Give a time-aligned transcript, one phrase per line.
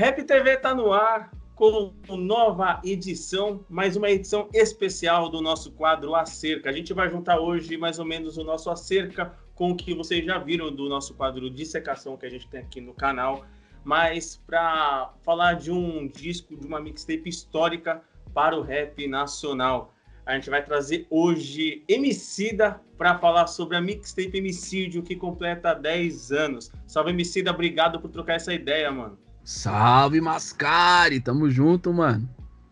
[0.00, 6.14] Rap TV tá no ar com nova edição, mais uma edição especial do nosso quadro
[6.14, 6.70] Acerca.
[6.70, 10.24] A gente vai juntar hoje mais ou menos o nosso Acerca com o que vocês
[10.24, 13.44] já viram do nosso quadro Dissecação que a gente tem aqui no canal,
[13.84, 19.92] mas para falar de um disco, de uma mixtape histórica para o rap nacional.
[20.24, 26.32] A gente vai trazer hoje Emicida para falar sobre a mixtape Emicídio que completa 10
[26.32, 26.72] anos.
[26.86, 29.18] Salve Emicida, obrigado por trocar essa ideia, mano.
[29.44, 32.28] Salve Mascari, tamo junto, mano.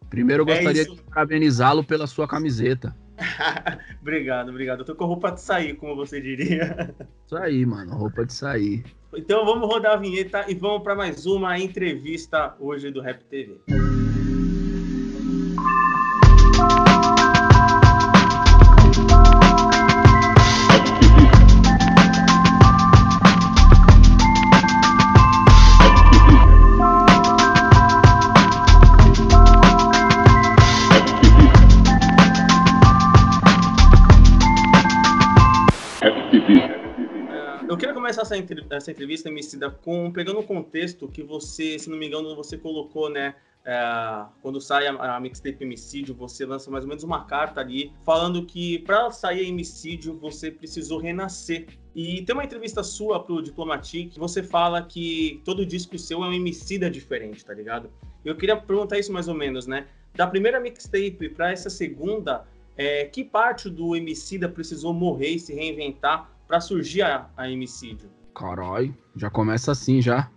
[0.08, 2.94] Primeiro eu é gostaria é de parabenizá-lo pela sua camiseta.
[4.00, 4.80] obrigado, obrigado.
[4.80, 6.94] Eu tô com roupa de sair, como você diria.
[7.26, 8.84] Isso aí, mano, roupa de sair.
[9.14, 13.58] Então vamos rodar a vinheta e vamos para mais uma entrevista hoje do Rap TV.
[37.98, 38.36] Começar essa,
[38.70, 43.10] essa entrevista, Emicida, com pegando um contexto que você, se não me engano, você colocou,
[43.10, 43.34] né?
[43.64, 47.92] É, quando sai a, a mixtape Emicídio, você lança mais ou menos uma carta ali
[48.04, 51.66] falando que para sair a Emicídio você precisou renascer.
[51.92, 56.32] E tem uma entrevista sua pro Diplomatic você fala que todo disco seu é um
[56.32, 57.90] Emicida diferente, tá ligado?
[58.24, 59.88] Eu queria perguntar isso mais ou menos, né?
[60.14, 65.52] Da primeira mixtape para essa segunda, é, que parte do Emicida precisou morrer e se
[65.52, 68.08] reinventar para surgir a, a Emicídio?
[68.34, 70.30] Caralho, já começa assim já.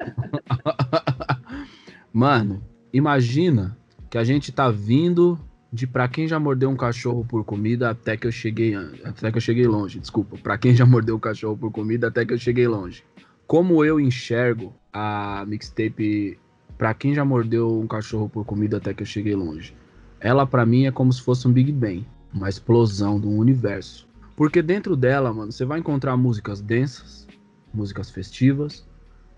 [2.12, 2.62] Mano,
[2.92, 3.76] imagina
[4.08, 5.38] que a gente tá vindo
[5.72, 9.38] de para quem já mordeu um cachorro por comida até que eu cheguei até que
[9.38, 12.38] eu cheguei longe, desculpa, para quem já mordeu um cachorro por comida até que eu
[12.38, 13.04] cheguei longe.
[13.46, 16.38] Como eu enxergo a mixtape
[16.76, 19.74] para quem já mordeu um cachorro por comida até que eu cheguei longe.
[20.18, 24.08] Ela para mim é como se fosse um Big Bang, uma explosão do universo.
[24.40, 27.28] Porque dentro dela, mano, você vai encontrar músicas densas,
[27.74, 28.88] músicas festivas,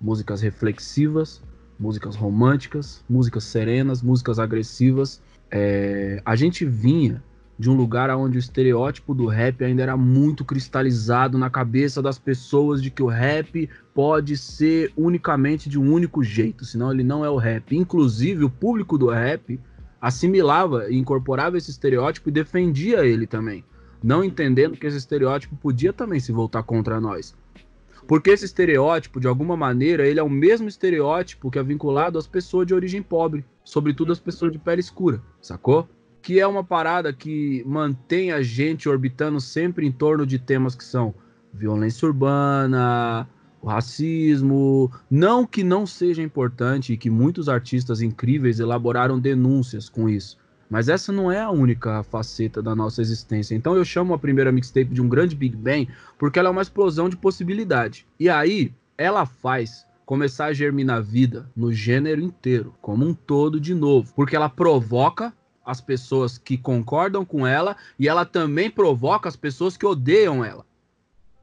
[0.01, 1.43] músicas reflexivas,
[1.77, 5.21] músicas românticas, músicas serenas, músicas agressivas.
[5.51, 6.23] É...
[6.25, 7.21] a gente vinha
[7.59, 12.17] de um lugar onde o estereótipo do rap ainda era muito cristalizado na cabeça das
[12.17, 17.25] pessoas de que o rap pode ser unicamente de um único jeito, senão ele não
[17.25, 17.77] é o rap.
[17.77, 19.59] Inclusive, o público do rap
[20.01, 23.65] assimilava e incorporava esse estereótipo e defendia ele também
[24.03, 27.35] não entendendo que esse estereótipo podia também se voltar contra nós.
[28.07, 32.27] Porque esse estereótipo, de alguma maneira, ele é o mesmo estereótipo que é vinculado às
[32.27, 35.89] pessoas de origem pobre, sobretudo as pessoas de pele escura, sacou?
[36.21, 40.85] Que é uma parada que mantém a gente orbitando sempre em torno de temas que
[40.85, 41.15] são
[41.53, 43.29] violência urbana,
[43.61, 44.91] o racismo.
[45.11, 50.37] Não que não seja importante e que muitos artistas incríveis elaboraram denúncias com isso.
[50.73, 53.55] Mas essa não é a única faceta da nossa existência.
[53.55, 55.87] Então eu chamo a primeira mixtape de um grande Big Bang
[56.19, 58.07] porque ela é uma explosão de possibilidade.
[58.19, 63.75] E aí ela faz começar a germinar vida no gênero inteiro, como um todo de
[63.75, 65.31] novo, porque ela provoca
[65.63, 70.65] as pessoas que concordam com ela e ela também provoca as pessoas que odeiam ela.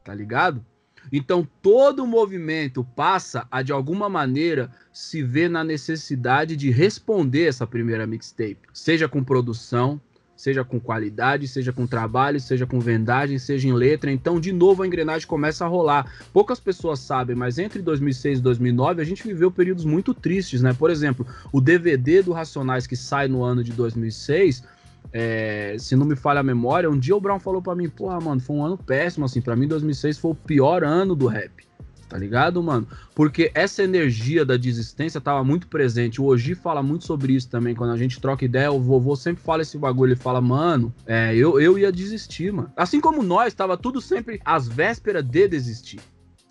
[0.03, 0.65] Tá ligado?
[1.11, 7.65] Então todo movimento passa a de alguma maneira se ver na necessidade de responder essa
[7.65, 9.99] primeira mixtape, seja com produção,
[10.39, 14.09] seja com qualidade, seja com trabalho, seja com vendagem, seja em letra.
[14.09, 16.09] Então, de novo, a engrenagem começa a rolar.
[16.31, 20.73] Poucas pessoas sabem, mas entre 2006 e 2009 a gente viveu períodos muito tristes, né?
[20.73, 24.63] Por exemplo, o DVD do Racionais que sai no ano de 2006
[25.11, 28.19] é, se não me falha a memória, um dia o Brown falou para mim, porra,
[28.19, 31.67] mano, foi um ano péssimo, assim, para mim 2006 foi o pior ano do rap.
[32.07, 32.87] Tá ligado, mano?
[33.13, 36.19] Porque essa energia da desistência tava muito presente.
[36.19, 37.75] O Oji fala muito sobre isso também.
[37.75, 40.13] Quando a gente troca ideia, o vovô sempre fala esse bagulho.
[40.13, 42.71] Ele fala, mano, é, eu, eu ia desistir, mano.
[42.75, 45.99] Assim como nós, tava tudo sempre às vésperas de desistir.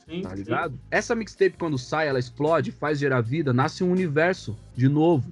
[0.09, 0.75] Sim, tá ligado?
[0.75, 0.81] Sim.
[0.93, 5.29] Essa mixtape, quando sai, ela explode, faz gerar vida, nasce um universo de novo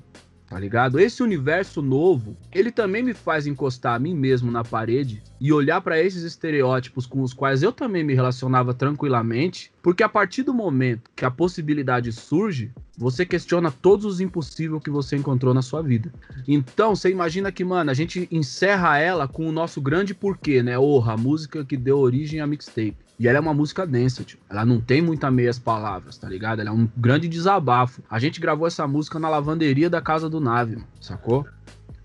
[0.49, 1.01] tá ligado?
[1.01, 5.81] Esse universo novo, ele também me faz encostar a mim mesmo na parede e olhar
[5.81, 10.55] para esses estereótipos com os quais eu também me relacionava tranquilamente, porque a partir do
[10.55, 15.83] momento que a possibilidade surge, você questiona todos os impossíveis que você encontrou na sua
[15.83, 16.13] vida.
[16.49, 20.79] Então, você imagina que, mano, a gente encerra ela com o nosso grande porquê, né?
[20.79, 23.06] Orra, a música que deu origem à mixtape.
[23.19, 24.43] E ela é uma música densa, tipo.
[24.49, 26.61] Ela não tem muita meias palavras, tá ligado?
[26.61, 28.03] Ela é um grande desabafo.
[28.11, 31.47] A gente gravou essa música na lavanderia da casa do Nave, sacou?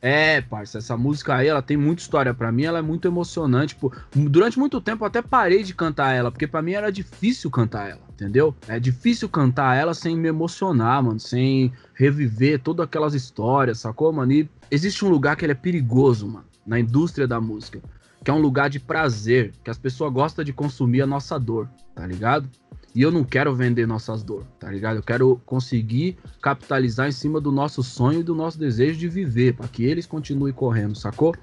[0.02, 3.76] É, parça, essa música aí, ela tem muita história para mim, ela é muito emocionante,
[3.76, 7.52] tipo, durante muito tempo eu até parei de cantar ela, porque para mim era difícil
[7.52, 8.56] cantar ela entendeu?
[8.68, 14.32] É difícil cantar ela sem me emocionar, mano, sem reviver todas aquelas histórias, sacou, mano?
[14.32, 17.82] E existe um lugar que ele é perigoso, mano, na indústria da música,
[18.24, 21.70] que é um lugar de prazer, que as pessoas gostam de consumir a nossa dor,
[21.96, 22.50] tá ligado?
[22.94, 24.98] E eu não quero vender nossas dores, tá ligado?
[24.98, 29.56] Eu quero conseguir capitalizar em cima do nosso sonho e do nosso desejo de viver,
[29.56, 31.34] para que eles continuem correndo, sacou?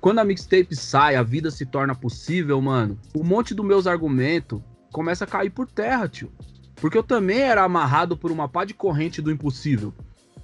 [0.00, 2.98] Quando a mixtape sai, a vida se torna possível, mano.
[3.14, 4.60] Um monte dos meus argumentos
[4.92, 6.30] começa a cair por terra, tio.
[6.74, 9.94] Porque eu também era amarrado por uma pá de corrente do impossível.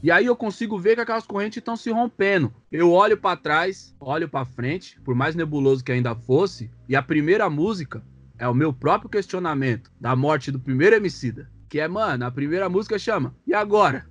[0.03, 2.53] E aí eu consigo ver que aquelas correntes estão se rompendo.
[2.73, 7.03] Eu olho para trás, olho para frente, por mais nebuloso que ainda fosse, e a
[7.03, 8.03] primeira música
[8.37, 11.49] é o meu próprio questionamento da morte do primeiro Emicida.
[11.69, 14.05] Que é, mano, a primeira música chama E agora?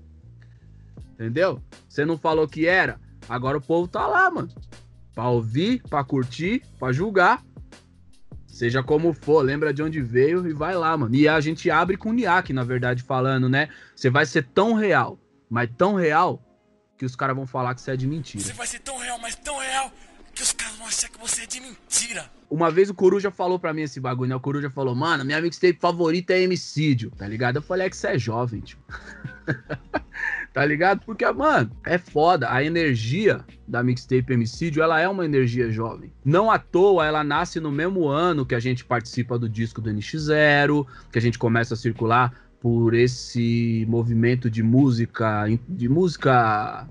[1.14, 1.62] Entendeu?
[1.90, 2.98] Você não falou que era,
[3.28, 4.50] agora o povo tá lá, mano.
[5.14, 7.44] Pra ouvir, pra curtir, pra julgar.
[8.48, 11.14] Seja como for, lembra de onde veio e vai lá, mano.
[11.14, 13.68] E a gente abre com o Niak, na verdade, falando, né?
[13.94, 15.20] Você vai ser tão real,
[15.52, 16.42] mas tão real,
[16.98, 18.42] que os caras vão falar que você é de mentira.
[18.42, 19.92] Você vai ser tão real, mas tão real,
[20.34, 22.32] que os caras vão achar que você é de mentira.
[22.50, 24.36] Uma vez o Coruja falou pra mim esse bagulho, né?
[24.36, 27.58] O Coruja falou, mano, minha mixtape favorita é Emicídio, tá ligado?
[27.58, 28.80] Eu falei, é que você é jovem, tio.
[30.54, 31.02] tá ligado?
[31.06, 32.50] Porque, mano, é foda.
[32.50, 36.14] A energia da mixtape Emicídio, ela é uma energia jovem.
[36.24, 39.90] Não à toa, ela nasce no mesmo ano que a gente participa do disco do
[39.90, 46.88] NX0, que a gente começa a circular por esse movimento de música, de música,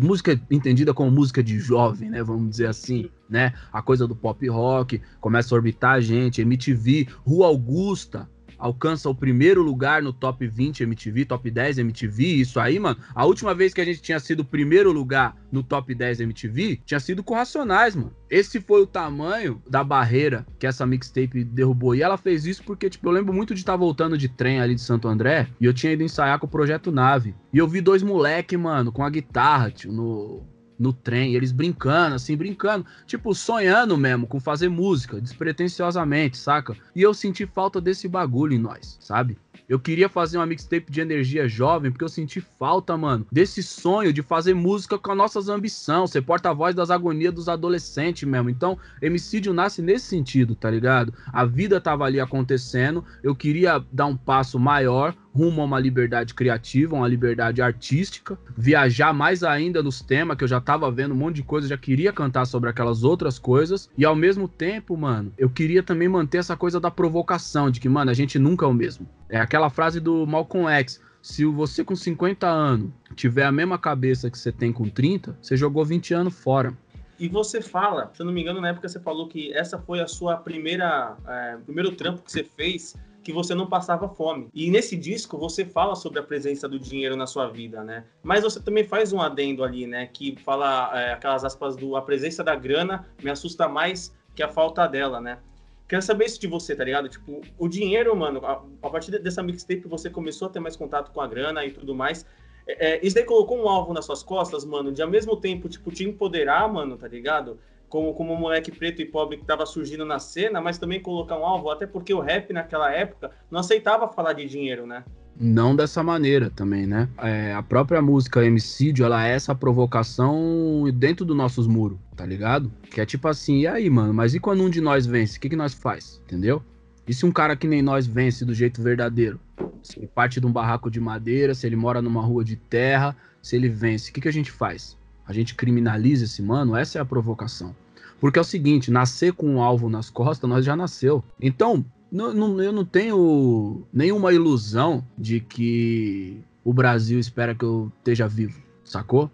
[0.00, 2.22] música entendida como música de jovem, né?
[2.22, 3.52] Vamos dizer assim, né?
[3.72, 8.30] A coisa do pop rock começa a orbitar a gente, MTV, Rua Augusta,
[8.62, 12.96] alcança o primeiro lugar no top 20 MTV, top 10 MTV, isso aí, mano.
[13.12, 16.80] A última vez que a gente tinha sido o primeiro lugar no top 10 MTV,
[16.86, 18.14] tinha sido com Racionais, mano.
[18.30, 21.92] Esse foi o tamanho da barreira que essa mixtape derrubou.
[21.92, 24.60] E ela fez isso porque, tipo, eu lembro muito de estar tá voltando de trem
[24.60, 27.34] ali de Santo André e eu tinha ido ensaiar com o Projeto Nave.
[27.52, 30.46] E eu vi dois moleque, mano, com a guitarra, tio, no,
[30.82, 36.76] no trem, eles brincando, assim, brincando, tipo, sonhando mesmo com fazer música, despretensiosamente, saca?
[36.94, 39.38] E eu senti falta desse bagulho em nós, sabe?
[39.68, 44.12] Eu queria fazer uma mixtape de energia jovem, porque eu senti falta, mano, desse sonho
[44.12, 48.50] de fazer música com as nossas ambições, ser porta-voz das agonias dos adolescentes mesmo.
[48.50, 51.12] Então, Emicídio nasce nesse sentido, tá ligado?
[51.32, 56.34] A vida tava ali acontecendo, eu queria dar um passo maior, rumo a uma liberdade
[56.34, 61.16] criativa, uma liberdade artística, viajar mais ainda nos temas que eu já tava vendo um
[61.16, 65.32] monte de coisa, já queria cantar sobre aquelas outras coisas e ao mesmo tempo, mano,
[65.38, 68.68] eu queria também manter essa coisa da provocação de que, mano, a gente nunca é
[68.68, 69.08] o mesmo.
[69.28, 74.30] É aquela frase do Malcolm X, se você com 50 anos tiver a mesma cabeça
[74.30, 76.76] que você tem com 30, você jogou 20 anos fora.
[77.18, 80.00] E você fala, se eu não me engano, na época você falou que essa foi
[80.00, 84.48] a sua primeira, é, primeiro trampo que você fez que você não passava fome.
[84.52, 88.04] E nesse disco você fala sobre a presença do dinheiro na sua vida, né?
[88.22, 90.08] Mas você também faz um adendo ali, né?
[90.12, 94.48] Que fala é, aquelas aspas do a presença da grana me assusta mais que a
[94.48, 95.38] falta dela, né?
[95.88, 97.08] Quero saber isso de você, tá ligado?
[97.08, 101.12] Tipo, o dinheiro, mano, a, a partir dessa mixtape você começou a ter mais contato
[101.12, 102.24] com a grana e tudo mais.
[102.66, 105.68] É, é isso daí colocou um alvo nas suas costas, mano, de ao mesmo tempo,
[105.68, 107.58] tipo, te empoderar, mano, tá ligado?
[107.92, 111.36] como, como um moleque preto e pobre que estava surgindo na cena, mas também colocar
[111.36, 115.04] um alvo, até porque o rap naquela época não aceitava falar de dinheiro, né?
[115.40, 117.08] Não dessa maneira também, né?
[117.18, 122.70] É, a própria música Emicídio, ela é essa provocação dentro dos nossos muros, tá ligado?
[122.90, 125.40] Que é tipo assim, e aí, mano, mas e quando um de nós vence, o
[125.40, 126.20] que, que nós faz?
[126.24, 126.62] Entendeu?
[127.06, 129.40] E se um cara que nem nós vence do jeito verdadeiro?
[129.82, 133.16] Se ele parte de um barraco de madeira, se ele mora numa rua de terra,
[133.42, 134.96] se ele vence, o que, que a gente faz?
[135.26, 136.76] A gente criminaliza esse mano?
[136.76, 137.74] Essa é a provocação.
[138.20, 141.24] Porque é o seguinte, nascer com um alvo nas costas, nós já nasceu.
[141.40, 147.90] Então, não, não, eu não tenho nenhuma ilusão de que o Brasil espera que eu
[147.98, 149.30] esteja vivo, sacou?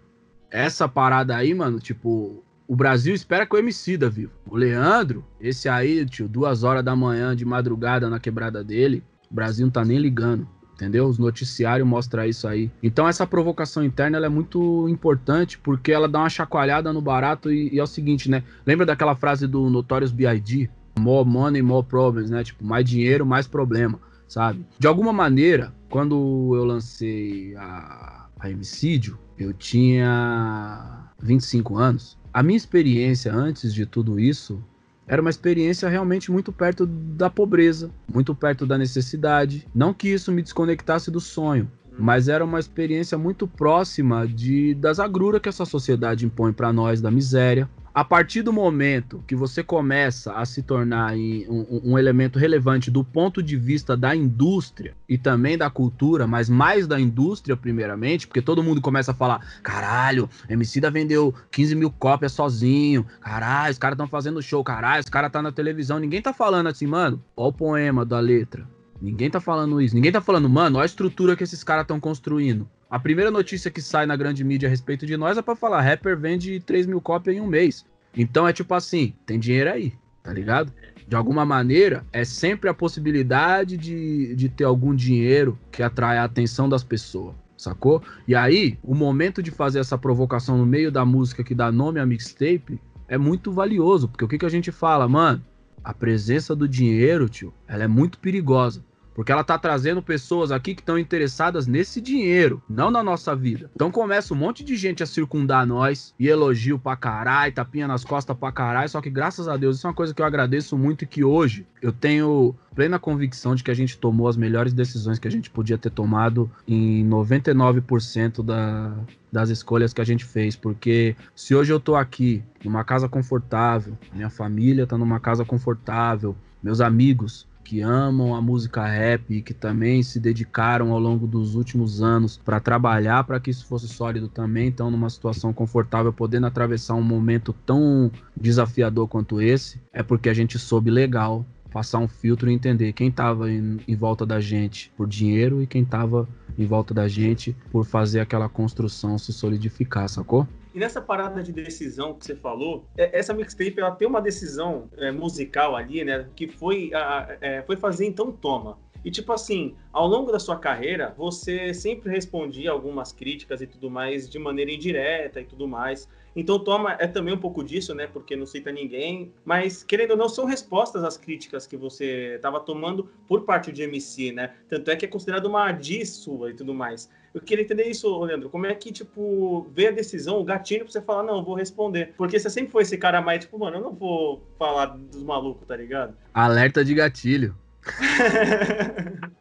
[0.49, 4.31] Essa parada aí, mano, tipo, o Brasil espera que o Emicida vivo.
[4.49, 9.33] O Leandro, esse aí, tio, duas horas da manhã de madrugada na quebrada dele, o
[9.33, 10.47] Brasil não tá nem ligando
[10.79, 11.07] entendeu?
[11.07, 12.71] Os noticiários mostram isso aí.
[12.81, 17.73] Então essa provocação interna é muito importante porque ela dá uma chacoalhada no barato e,
[17.73, 18.43] e, é o seguinte, né?
[18.65, 20.69] Lembra daquela frase do Notorious B.I.D.?
[20.99, 22.43] More money, more problems, né?
[22.43, 24.65] Tipo, mais dinheiro, mais problema, sabe?
[24.77, 32.17] De alguma maneira, quando eu lancei a, a Emicídio, eu tinha 25 anos.
[32.33, 34.63] A minha experiência antes de tudo isso
[35.07, 39.67] era uma experiência realmente muito perto da pobreza, muito perto da necessidade.
[39.73, 44.99] Não que isso me desconectasse do sonho, mas era uma experiência muito próxima de das
[44.99, 47.67] agruras que essa sociedade impõe para nós, da miséria.
[47.99, 53.03] A partir do momento que você começa a se tornar um, um, elemento relevante do
[53.03, 58.41] ponto de vista da indústria e também da cultura, mas mais da indústria primeiramente, porque
[58.41, 63.95] todo mundo começa a falar: caralho, Emicida vendeu 15 mil cópias sozinho, caralho, os caras
[63.95, 65.99] estão fazendo show, caralho, os caras tá na televisão.
[65.99, 68.65] Ninguém tá falando assim, mano, ó o poema da letra.
[69.01, 69.93] Ninguém tá falando isso.
[69.93, 72.65] Ninguém tá falando, mano, olha a estrutura que esses caras estão construindo.
[72.89, 75.81] A primeira notícia que sai na grande mídia a respeito de nós é para falar:
[75.81, 77.85] rapper vende 3 mil cópias em um mês.
[78.15, 80.71] Então é tipo assim: tem dinheiro aí, tá ligado?
[81.07, 86.23] De alguma maneira, é sempre a possibilidade de, de ter algum dinheiro que atrai a
[86.23, 88.03] atenção das pessoas, sacou?
[88.27, 91.99] E aí, o momento de fazer essa provocação no meio da música que dá nome
[91.99, 95.43] à mixtape é muito valioso, porque o que, que a gente fala, mano?
[95.83, 98.83] A presença do dinheiro, tio, ela é muito perigosa.
[99.19, 103.69] Porque ela tá trazendo pessoas aqui que estão interessadas nesse dinheiro, não na nossa vida.
[103.75, 108.05] Então começa um monte de gente a circundar nós e elogio pra caralho, tapinha nas
[108.05, 108.87] costas pra caralho.
[108.87, 111.21] Só que graças a Deus, isso é uma coisa que eu agradeço muito e que
[111.21, 115.31] hoje eu tenho plena convicção de que a gente tomou as melhores decisões que a
[115.31, 118.93] gente podia ter tomado em 99% da,
[119.29, 123.97] das escolhas que a gente fez, porque se hoje eu tô aqui numa casa confortável,
[124.13, 129.53] minha família tá numa casa confortável, meus amigos que amam a música rap e que
[129.53, 134.27] também se dedicaram ao longo dos últimos anos para trabalhar para que isso fosse sólido
[134.27, 140.29] também, estão numa situação confortável, podendo atravessar um momento tão desafiador quanto esse, é porque
[140.29, 144.39] a gente soube legal passar um filtro e entender quem estava em, em, volta da
[144.39, 149.31] gente por dinheiro e quem estava em volta da gente por fazer aquela construção se
[149.31, 150.47] solidificar, sacou?
[150.73, 154.89] E nessa parada de decisão que você falou, é, essa mixtape ela tem uma decisão
[154.97, 156.27] é, musical ali, né?
[156.35, 158.77] Que foi, a, é, foi fazer então toma.
[159.03, 163.89] E tipo assim, ao longo da sua carreira, você sempre respondia algumas críticas e tudo
[163.89, 166.07] mais de maneira indireta e tudo mais.
[166.35, 168.07] Então Toma é também um pouco disso, né?
[168.07, 169.33] Porque não cita ninguém.
[169.43, 173.83] Mas, querendo ou não, são respostas às críticas que você estava tomando por parte de
[173.83, 174.53] MC, né?
[174.67, 177.09] Tanto é que é considerado uma diss sua e tudo mais.
[177.33, 178.49] Eu queria entender isso, Leandro.
[178.49, 181.55] Como é que, tipo, vê a decisão, o gatinho pra você falar, não, eu vou
[181.55, 182.13] responder.
[182.17, 185.67] Porque você sempre foi esse cara mais, tipo, mano, eu não vou falar dos malucos,
[185.67, 186.15] tá ligado?
[186.33, 187.55] Alerta de gatilho.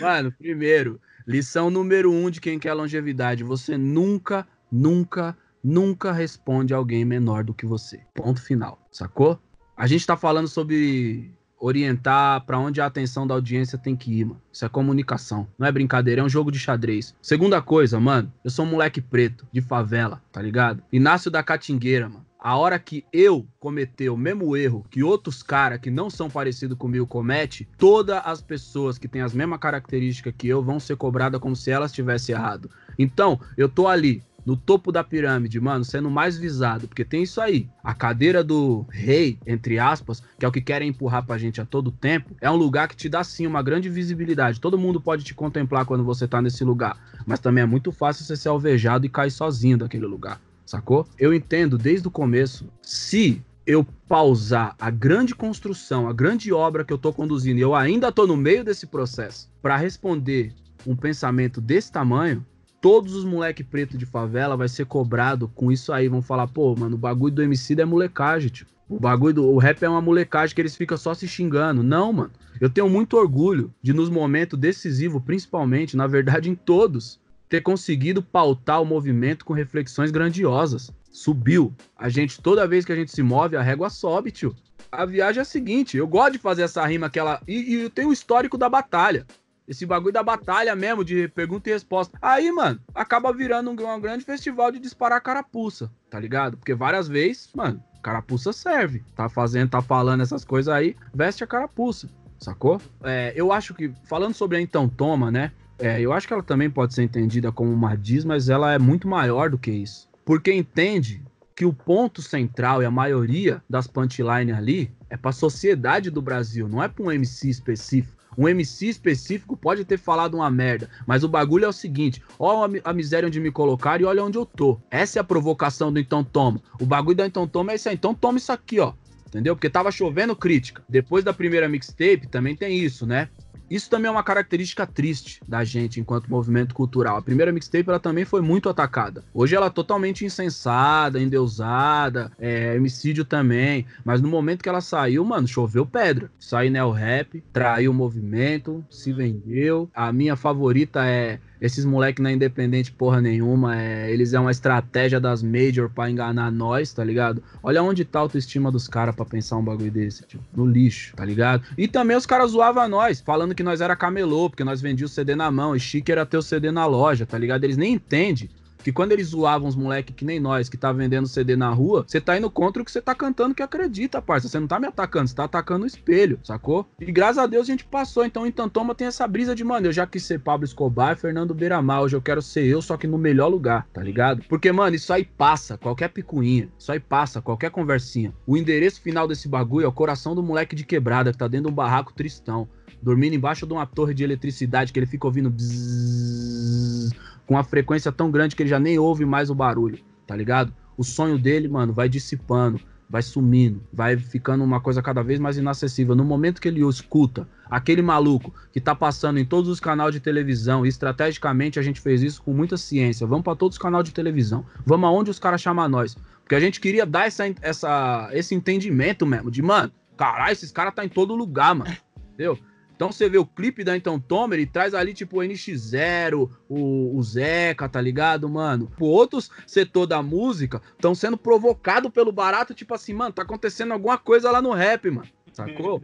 [0.00, 6.76] Mano, primeiro, lição número um de quem quer longevidade: você nunca, nunca, nunca responde a
[6.76, 8.00] alguém menor do que você.
[8.14, 9.40] Ponto final, sacou?
[9.76, 14.24] A gente tá falando sobre orientar para onde a atenção da audiência tem que ir,
[14.24, 14.40] mano.
[14.52, 15.46] Isso é comunicação.
[15.58, 17.14] Não é brincadeira, é um jogo de xadrez.
[17.20, 20.82] Segunda coisa, mano, eu sou um moleque preto, de favela, tá ligado?
[20.92, 22.28] Inácio da Catingueira, mano.
[22.40, 26.78] A hora que eu cometer o mesmo erro que outros caras que não são parecidos
[26.78, 31.40] comigo comete, todas as pessoas que têm as mesmas características que eu vão ser cobradas
[31.40, 32.70] como se elas tivessem errado.
[32.96, 37.38] Então, eu tô ali, no topo da pirâmide, mano, sendo mais visado, porque tem isso
[37.38, 37.68] aí.
[37.84, 41.66] A cadeira do rei, entre aspas, que é o que querem empurrar pra gente a
[41.66, 44.58] todo tempo, é um lugar que te dá sim uma grande visibilidade.
[44.58, 48.24] Todo mundo pode te contemplar quando você tá nesse lugar, mas também é muito fácil
[48.24, 51.06] você ser alvejado e cair sozinho daquele lugar, sacou?
[51.18, 56.92] Eu entendo desde o começo, se eu pausar a grande construção, a grande obra que
[56.92, 60.54] eu tô conduzindo, e eu ainda tô no meio desse processo, para responder
[60.86, 62.42] um pensamento desse tamanho,
[62.80, 66.08] todos os moleque preto de favela vai ser cobrado com isso aí.
[66.08, 68.70] Vão falar, pô, mano, o bagulho do MC é molecagem, tipo.
[68.88, 71.82] O bagulho do o rap é uma molecagem que eles ficam só se xingando.
[71.82, 72.30] Não, mano.
[72.58, 78.22] Eu tenho muito orgulho de, nos momentos decisivos, principalmente, na verdade, em todos, ter conseguido
[78.22, 80.90] pautar o movimento com reflexões grandiosas.
[81.12, 81.74] Subiu.
[81.96, 84.56] A gente, toda vez que a gente se move, a régua sobe, tio.
[84.90, 87.42] A viagem é a seguinte: eu gosto de fazer essa rima, aquela.
[87.46, 89.26] E, e eu tenho o histórico da batalha.
[89.68, 92.18] Esse bagulho da batalha mesmo, de pergunta e resposta.
[92.22, 96.56] Aí, mano, acaba virando um, um grande festival de disparar carapuça, tá ligado?
[96.56, 99.04] Porque várias vezes, mano, carapuça serve.
[99.14, 102.08] Tá fazendo, tá falando essas coisas aí, veste a carapuça,
[102.38, 102.80] sacou?
[103.02, 105.52] É, eu acho que, falando sobre a Então Toma, né?
[105.78, 108.78] É, eu acho que ela também pode ser entendida como uma diz, mas ela é
[108.78, 110.08] muito maior do que isso.
[110.24, 111.22] Porque entende
[111.54, 116.22] que o ponto central e a maioria das punchlines ali é para a sociedade do
[116.22, 118.17] Brasil, não é para um MC específico.
[118.38, 122.80] Um MC específico pode ter falado uma merda, mas o bagulho é o seguinte: olha
[122.84, 124.78] a miséria onde me colocaram e olha onde eu tô.
[124.88, 126.62] Essa é a provocação do então toma.
[126.80, 127.96] O bagulho do então toma é isso aí.
[127.96, 128.92] Então toma isso aqui, ó.
[129.26, 129.56] Entendeu?
[129.56, 130.82] Porque tava chovendo crítica.
[130.88, 133.28] Depois da primeira mixtape também tem isso, né?
[133.70, 137.16] Isso também é uma característica triste da gente enquanto movimento cultural.
[137.16, 139.24] A primeira mixtape ela também foi muito atacada.
[139.32, 143.86] Hoje ela é totalmente insensada, endeusada, é, homicídio também.
[144.04, 146.30] Mas no momento que ela saiu, mano, choveu pedra.
[146.38, 149.90] Saiu neo rap, traiu o movimento, se vendeu.
[149.94, 153.80] A minha favorita é Esses moleque não é independente porra nenhuma.
[153.80, 157.42] É, eles é uma estratégia das Major pra enganar nós, tá ligado?
[157.62, 161.14] Olha onde tá a autoestima dos caras pra pensar um bagulho desse, tipo, no lixo,
[161.16, 161.62] tá ligado?
[161.76, 165.34] E também os caras zoavam nós, falando que nós era camelô, porque nós vendíamos CD
[165.34, 167.64] na mão, e chique era ter o CD na loja, tá ligado?
[167.64, 168.48] Eles nem entendem
[168.82, 172.04] que quando eles zoavam os moleques que nem nós, que tá vendendo CD na rua,
[172.06, 174.48] você tá indo contra o que você tá cantando que acredita, parça.
[174.48, 176.86] Você não tá me atacando, você tá atacando o espelho, sacou?
[177.00, 178.24] E graças a Deus a gente passou.
[178.24, 181.20] Então em Tantoma tem essa brisa de, mano, eu já quis ser Pablo Escobar e
[181.20, 182.02] Fernando Beiramar.
[182.02, 184.42] Hoje eu quero ser eu, só que no melhor lugar, tá ligado?
[184.48, 186.68] Porque, mano, isso aí passa, qualquer picuinha.
[186.78, 188.32] Isso aí passa, qualquer conversinha.
[188.46, 191.66] O endereço final desse bagulho é o coração do moleque de quebrada que tá dentro
[191.66, 192.68] de um barraco tristão
[193.02, 197.10] dormindo embaixo de uma torre de eletricidade que ele fica ouvindo bzzz,
[197.48, 200.70] com uma frequência tão grande que ele já nem ouve mais o barulho, tá ligado?
[200.98, 202.78] O sonho dele, mano, vai dissipando,
[203.08, 206.14] vai sumindo, vai ficando uma coisa cada vez mais inacessível.
[206.14, 210.20] No momento que ele escuta aquele maluco que tá passando em todos os canais de
[210.20, 213.26] televisão, e estrategicamente a gente fez isso com muita ciência.
[213.26, 214.66] Vamos para todos os canais de televisão.
[214.84, 216.18] Vamos aonde os caras chamam nós.
[216.42, 220.94] Porque a gente queria dar essa, essa, esse entendimento mesmo, de, mano, caralho, esses caras
[220.94, 221.96] tá em todo lugar, mano.
[222.34, 222.58] Entendeu?
[222.98, 227.16] Então você vê o clipe da Então Tomer e traz ali tipo o NX0, o,
[227.16, 228.90] o Zeca, tá ligado, mano?
[228.98, 233.92] Por outros setor da música estão sendo provocados pelo barato, tipo assim, mano, tá acontecendo
[233.92, 235.28] alguma coisa lá no rap, mano.
[235.52, 236.02] Sacou?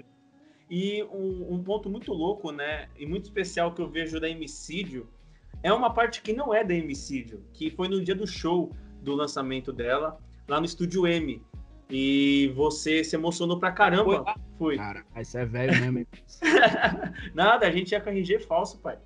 [0.71, 2.89] E um, um, ponto muito louco, né?
[2.97, 5.09] E muito especial que eu vejo da Emicídio
[5.65, 8.71] é uma parte que não é da Emicídio, que foi no dia do show
[9.03, 11.43] do lançamento dela, lá no Estúdio M.
[11.91, 14.25] E você se emocionou pra caramba.
[14.25, 14.35] Foi.
[14.57, 14.77] Fui.
[14.77, 16.07] Cara, isso é velho mesmo.
[17.35, 18.97] Nada, a gente ia com RG falso, pai.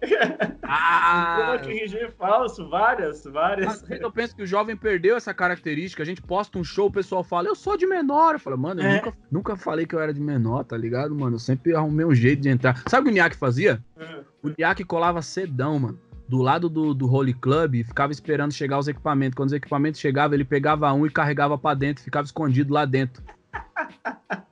[0.62, 1.58] Ah!
[1.62, 3.82] com RG falso, várias, várias.
[3.88, 6.02] Mas, eu penso que o jovem perdeu essa característica.
[6.02, 8.34] A gente posta um show, o pessoal fala, eu sou de menor.
[8.34, 8.94] Eu falo, mano, eu é.
[8.96, 11.36] nunca, nunca falei que eu era de menor, tá ligado, mano?
[11.36, 12.82] Eu sempre arrumei um jeito de entrar.
[12.86, 13.82] Sabe o que o Niak fazia?
[13.96, 14.20] É.
[14.42, 18.86] O Niak colava cedão, mano do lado do, do Holy Club ficava esperando chegar os
[18.86, 19.34] equipamentos.
[19.34, 23.22] Quando os equipamentos chegavam, ele pegava um e carregava para dentro, ficava escondido lá dentro.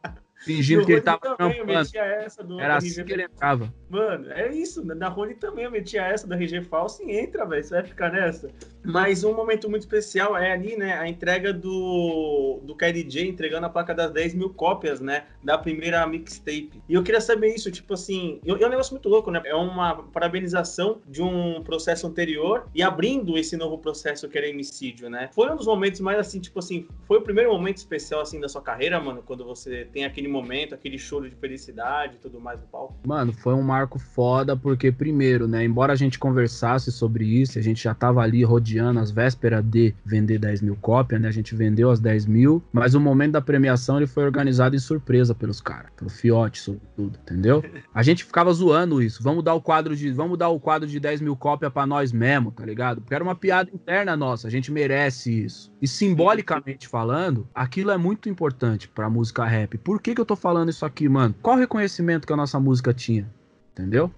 [0.47, 2.61] Fingindo que ele tava trampando.
[2.61, 3.73] Era assim que ele entrava.
[3.90, 4.85] Mano, é isso.
[4.85, 7.64] Na Rony também eu metia essa da RG falso e entra, velho.
[7.64, 8.49] Você vai ficar nessa.
[8.87, 10.99] Mas um momento muito especial é ali, né?
[10.99, 15.25] A entrega do, do KDJ entregando a placa das 10 mil cópias, né?
[15.42, 16.83] Da primeira mixtape.
[16.88, 18.40] E eu queria saber isso, tipo assim.
[18.46, 19.42] É um negócio muito louco, né?
[19.44, 25.11] É uma parabenização de um processo anterior e abrindo esse novo processo que era homicídio,
[25.11, 25.29] né?
[25.33, 26.87] Foi um dos momentos mais assim, tipo assim.
[27.07, 29.22] Foi o primeiro momento especial, assim, da sua carreira, mano?
[29.25, 32.94] Quando você tem aquele momento, aquele choro de felicidade e tudo mais no palco?
[33.07, 35.64] Mano, foi um marco foda, porque, primeiro, né?
[35.64, 39.95] Embora a gente conversasse sobre isso, a gente já tava ali rodeando as vésperas de
[40.05, 41.29] vender 10 mil cópias, né?
[41.29, 44.79] A gente vendeu as 10 mil, mas o momento da premiação ele foi organizado em
[44.79, 47.65] surpresa pelos caras, pelo Fiote, sobretudo, entendeu?
[47.95, 49.23] A gente ficava zoando isso.
[49.23, 50.11] Vamos dar o quadro de.
[50.12, 53.01] Vamos dar o quadro de 10 mil cópias pra nós mesmo, tá ligado?
[53.01, 55.73] Porque era uma piada interna nossa, a gente merece isso.
[55.81, 59.79] E simbolicamente falando, aquilo é muito importante pra música rap.
[59.79, 61.35] Por que, que eu tô falando isso aqui, mano?
[61.43, 63.27] Qual reconhecimento que a nossa música tinha?
[63.73, 64.11] Entendeu?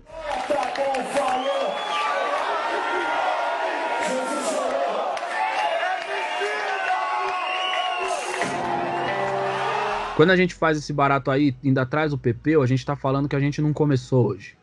[10.19, 13.29] Quando a gente faz esse barato aí, ainda atrás do Pepeu, a gente tá falando
[13.29, 14.57] que a gente não começou hoje.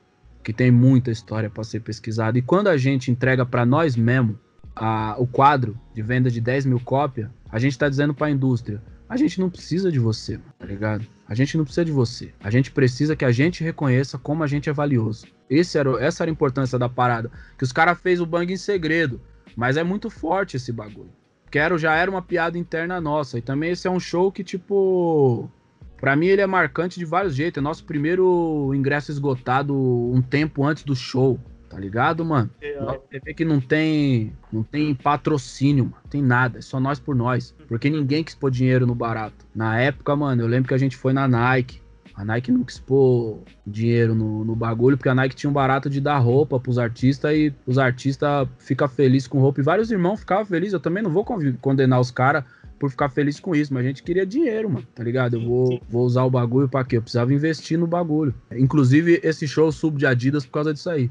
[0.44, 2.38] Que tem muita história para ser pesquisada.
[2.38, 4.38] E quando a gente entrega para nós mesmo
[4.76, 8.32] a, o quadro de venda de 10 mil cópias, a gente tá dizendo para a
[8.32, 11.08] indústria: a gente não precisa de você, tá ligado?
[11.26, 12.34] A gente não precisa de você.
[12.44, 15.26] A gente precisa que a gente reconheça como a gente é valioso.
[15.50, 17.32] Esse era, essa era a importância da parada.
[17.58, 19.22] Que os caras fez o bang em segredo.
[19.56, 21.14] Mas é muito forte esse bagulho.
[21.56, 23.38] Quero já era uma piada interna nossa.
[23.38, 25.50] E também esse é um show que, tipo.
[25.96, 27.62] Pra mim, ele é marcante de vários jeitos.
[27.62, 31.40] É nosso primeiro ingresso esgotado um tempo antes do show.
[31.70, 32.50] Tá ligado, mano?
[32.62, 36.04] É, Você vê que não tem, não tem patrocínio, mano.
[36.10, 36.60] Tem nada.
[36.60, 37.56] É só nós por nós.
[37.70, 39.46] Porque ninguém quis pôr dinheiro no barato.
[39.56, 41.82] Na época, mano, eu lembro que a gente foi na Nike.
[42.16, 45.90] A Nike não quis pôr dinheiro no, no bagulho, porque a Nike tinha um barato
[45.90, 49.60] de dar roupa pros artistas e os artistas ficam felizes com roupa.
[49.60, 50.74] E vários irmãos ficavam felizes.
[50.74, 52.46] Eu também não vou condenar os caras
[52.80, 55.36] por ficar feliz com isso, mas a gente queria dinheiro, mano, tá ligado?
[55.36, 56.98] Eu vou, vou usar o bagulho pra quê?
[56.98, 58.34] Eu precisava investir no bagulho.
[58.52, 61.10] Inclusive, esse show sub de Adidas por causa disso aí.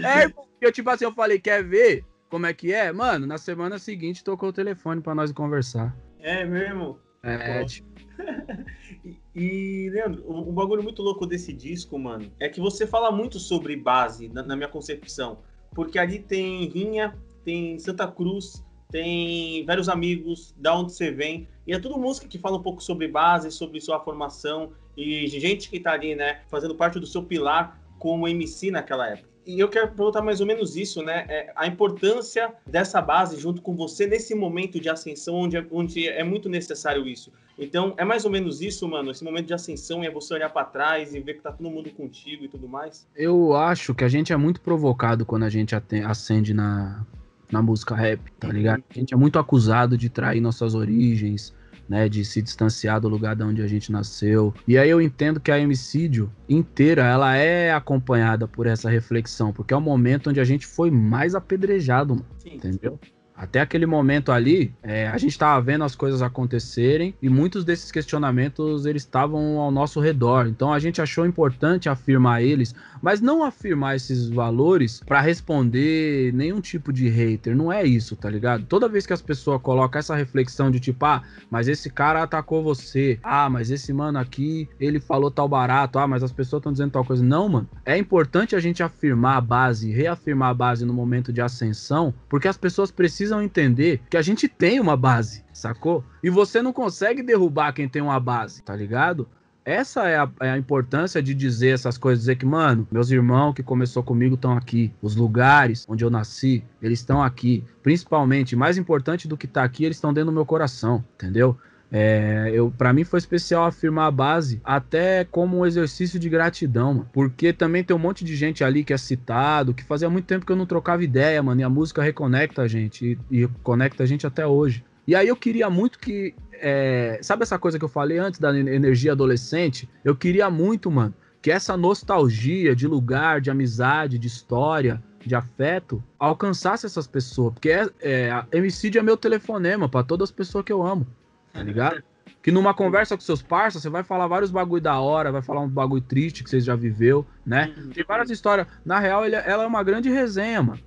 [0.00, 2.92] é, eu tipo assim, eu falei, quer ver como é que é?
[2.92, 5.94] Mano, na semana seguinte tocou o telefone pra nós conversar.
[6.22, 6.98] É mesmo?
[7.22, 7.88] É, tipo...
[9.34, 13.38] e, Leandro, um, um, bagulho muito louco desse disco, mano, é que você fala muito
[13.38, 15.38] sobre base, na, na minha concepção.
[15.74, 21.48] Porque ali tem rinha, tem Santa Cruz, tem vários amigos, da onde você vem.
[21.66, 25.70] E é tudo música que fala um pouco sobre base, sobre sua formação e gente
[25.70, 29.28] que tá ali, né, fazendo parte do seu pilar como MC naquela época.
[29.46, 31.24] E eu quero perguntar mais ou menos isso, né?
[31.28, 36.08] É, a importância dessa base junto com você nesse momento de ascensão, onde é, onde
[36.08, 37.32] é muito necessário isso.
[37.58, 39.10] Então, é mais ou menos isso, mano.
[39.10, 41.90] Esse momento de ascensão é você olhar para trás e ver que tá todo mundo
[41.90, 43.06] contigo e tudo mais.
[43.14, 47.04] Eu acho que a gente é muito provocado quando a gente acende na,
[47.50, 48.82] na música rap, tá ligado?
[48.88, 51.54] A gente é muito acusado de trair nossas origens,
[51.90, 54.54] né, de se distanciar do lugar de onde a gente nasceu.
[54.66, 59.74] E aí eu entendo que a Emicídio inteira, ela é acompanhada por essa reflexão, porque
[59.74, 62.54] é o momento onde a gente foi mais apedrejado, Sim.
[62.54, 62.96] entendeu?
[63.40, 67.90] Até aquele momento ali, é, a gente estava vendo as coisas acontecerem e muitos desses
[67.90, 70.46] questionamentos eles estavam ao nosso redor.
[70.46, 76.60] Então a gente achou importante afirmar eles, mas não afirmar esses valores para responder nenhum
[76.60, 77.56] tipo de hater.
[77.56, 78.66] Não é isso, tá ligado?
[78.66, 82.62] Toda vez que as pessoas colocam essa reflexão de tipo, ah, mas esse cara atacou
[82.62, 83.18] você.
[83.22, 85.98] Ah, mas esse mano aqui, ele falou tal barato.
[85.98, 87.24] Ah, mas as pessoas estão dizendo tal coisa.
[87.24, 87.70] Não, mano.
[87.86, 92.46] É importante a gente afirmar a base, reafirmar a base no momento de ascensão, porque
[92.46, 96.02] as pessoas precisam entender que a gente tem uma base, sacou?
[96.22, 99.28] E você não consegue derrubar quem tem uma base, tá ligado?
[99.64, 103.52] Essa é a, é a, importância de dizer essas coisas, dizer que, mano, meus irmãos
[103.52, 104.92] que começou comigo estão aqui.
[105.02, 107.62] Os lugares onde eu nasci, eles estão aqui.
[107.82, 111.56] Principalmente, mais importante do que tá aqui, eles estão dentro do meu coração, entendeu?
[111.92, 116.94] É, eu, para mim foi especial afirmar a base, até como um exercício de gratidão,
[116.94, 120.26] mano, porque também tem um monte de gente ali que é citado, que fazia muito
[120.26, 123.48] tempo que eu não trocava ideia, mano, e a música reconecta a gente e, e
[123.62, 124.84] conecta a gente até hoje.
[125.06, 128.56] E aí eu queria muito que é, sabe essa coisa que eu falei antes da
[128.56, 129.88] energia adolescente?
[130.04, 136.02] Eu queria muito, mano, que essa nostalgia de lugar, de amizade, de história, de afeto,
[136.18, 137.54] alcançasse essas pessoas.
[137.54, 141.06] Porque é, é, é meu telefonema para todas as pessoas que eu amo,
[141.52, 142.02] tá ligado?
[142.42, 145.60] Que numa conversa com seus parceiros, você vai falar vários bagulho da hora, vai falar
[145.60, 147.74] um bagulho triste que você já viveu, né?
[147.76, 147.90] Uhum.
[147.90, 148.66] Tem várias histórias.
[148.84, 150.80] Na real, ele, ela é uma grande resenha, mano.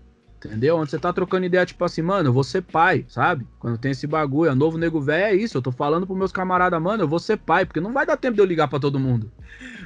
[0.46, 0.78] Entendeu?
[0.78, 3.48] Onde você tá trocando ideia, tipo assim, mano, eu vou ser pai, sabe?
[3.60, 5.58] Quando tem esse bagulho, é novo nego velho, é isso.
[5.58, 8.18] Eu tô falando pros meus camaradas, mano, eu vou ser pai, porque não vai dar
[8.18, 9.32] tempo de eu ligar para todo mundo.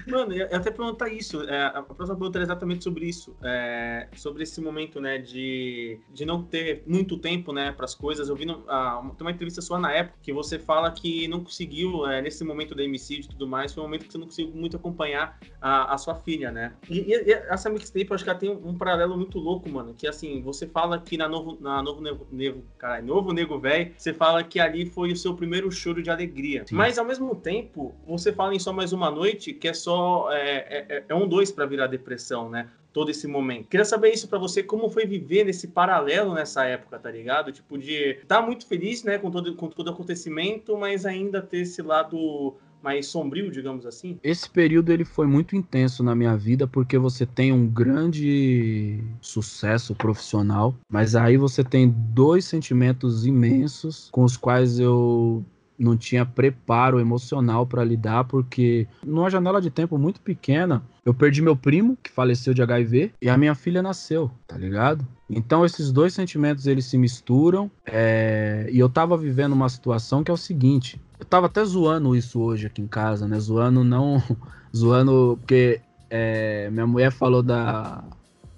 [0.08, 1.44] Mano, eu até perguntar isso.
[1.44, 3.36] É, a próxima pergunta é exatamente sobre isso.
[3.44, 8.30] É, sobre esse momento, né, de, de não ter muito tempo, né, pras coisas.
[8.30, 11.44] Eu vi no, ah, tem uma entrevista sua na época que você fala que não
[11.44, 14.26] conseguiu, é, nesse momento da MC e tudo mais, foi um momento que você não
[14.26, 16.74] conseguiu muito acompanhar a, a sua filha, né?
[16.90, 19.94] E, e, essa mixtape, eu acho que ela tem um, um paralelo muito louco, mano.
[19.94, 23.94] Que assim, você fala que na Novo, na novo Nego, Nego, caralho, novo Nego Velho,
[23.98, 26.66] você fala que ali foi o seu primeiro choro de alegria.
[26.66, 26.76] Sim.
[26.76, 29.97] Mas ao mesmo tempo, você fala em Só Mais Uma Noite, que é só.
[30.32, 32.70] É, é, é um dois para virar depressão, né?
[32.98, 33.68] todo esse momento.
[33.68, 37.52] Queria saber isso para você, como foi viver nesse paralelo nessa época, tá ligado?
[37.52, 41.60] Tipo, de estar tá muito feliz, né, com todo, com todo acontecimento, mas ainda ter
[41.60, 44.18] esse lado mais sombrio, digamos assim?
[44.24, 49.94] Esse período ele foi muito intenso na minha vida porque você tem um grande sucesso
[49.94, 55.46] profissional, mas aí você tem dois sentimentos imensos com os quais eu
[55.78, 61.42] não tinha preparo emocional para lidar, porque numa janela de tempo muito pequena, eu perdi
[61.42, 65.06] meu primo, que faleceu de HIV, e a minha filha nasceu, tá ligado?
[65.30, 68.68] Então esses dois sentimentos eles se misturam, é...
[68.72, 72.40] e eu tava vivendo uma situação que é o seguinte, eu tava até zoando isso
[72.40, 73.40] hoje aqui em casa, né?
[73.40, 74.22] Zoando não.
[74.76, 75.38] Zoando.
[75.42, 78.04] Porque é, minha mulher falou da.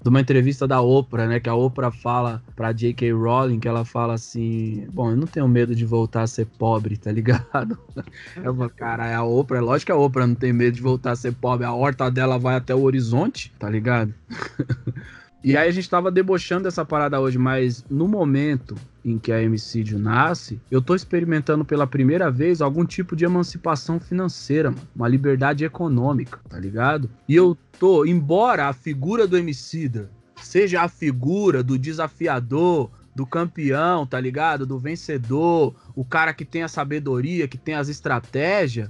[0.01, 1.39] De uma entrevista da Oprah, né?
[1.39, 3.11] Que a Oprah fala pra J.K.
[3.11, 6.97] Rowling que ela fala assim: Bom, eu não tenho medo de voltar a ser pobre,
[6.97, 7.77] tá ligado?
[8.37, 10.81] Eu falo, cara, é a Oprah, é lógico que a Oprah não tem medo de
[10.81, 11.65] voltar a ser pobre.
[11.65, 14.13] A horta dela vai até o horizonte, tá ligado?
[15.41, 18.75] E aí a gente tava debochando dessa parada hoje, mas no momento
[19.05, 23.99] em que a Emicídio nasce, eu tô experimentando pela primeira vez algum tipo de emancipação
[23.99, 24.87] financeira, mano.
[24.93, 27.09] Uma liberdade econômica, tá ligado?
[27.27, 34.05] E eu tô, embora a figura do Emicida seja a figura do desafiador, do campeão,
[34.05, 34.65] tá ligado?
[34.65, 38.89] Do vencedor, o cara que tem a sabedoria, que tem as estratégias,